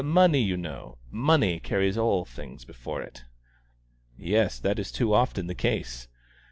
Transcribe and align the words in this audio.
Money, 0.03 0.39
you 0.41 0.57
know 0.57 0.97
money 1.11 1.59
carries 1.59 1.95
all 1.95 2.25
things 2.25 2.65
before 2.65 3.03
it." 3.03 3.23
"Yes, 4.17 4.57
that 4.57 4.79
is 4.79 4.91
too 4.91 5.13
often 5.13 5.45
the 5.45 5.53
case." 5.53 6.07